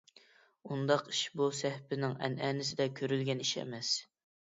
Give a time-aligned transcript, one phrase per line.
[0.75, 3.97] ئۇنداق ئىش بۇ سەھىپىنىڭ ئەنئەنىسىدە كۆرۈلگەن ئىش ئەمەس.